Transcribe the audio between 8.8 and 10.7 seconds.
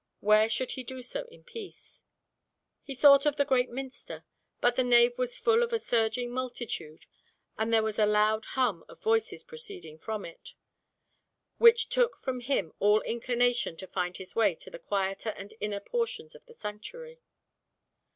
of voices proceeding from it,